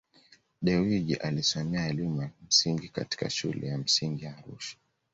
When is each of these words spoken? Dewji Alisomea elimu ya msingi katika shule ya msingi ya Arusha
Dewji 0.61 1.15
Alisomea 1.15 1.87
elimu 1.89 2.21
ya 2.21 2.31
msingi 2.47 2.89
katika 2.89 3.29
shule 3.29 3.67
ya 3.67 3.77
msingi 3.77 4.25
ya 4.25 4.37
Arusha 4.37 4.77